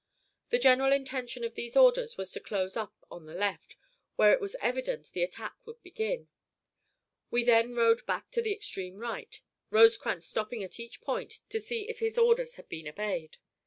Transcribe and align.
The 0.49 0.57
general 0.57 0.91
intention 0.91 1.43
of 1.43 1.53
these 1.53 1.77
orders 1.77 2.17
was 2.17 2.31
to 2.31 2.39
close 2.39 2.75
up 2.75 3.05
on 3.11 3.27
the 3.27 3.35
left, 3.35 3.75
where 4.15 4.33
it 4.33 4.41
was 4.41 4.55
evident 4.59 5.11
the 5.11 5.21
attack 5.21 5.53
would 5.67 5.79
begin. 5.83 6.27
We 7.29 7.43
then 7.43 7.75
rode 7.75 8.03
back 8.07 8.31
to 8.31 8.41
the 8.41 8.51
extreme 8.51 8.97
right, 8.97 9.39
Rosecrans 9.69 10.25
stopping 10.25 10.63
at 10.63 10.79
each 10.79 11.01
point 11.01 11.41
to 11.49 11.59
see 11.59 11.87
if 11.87 11.99
his 11.99 12.17
orders 12.17 12.55
had 12.55 12.67
been 12.67 12.87
obeyed. 12.87 13.37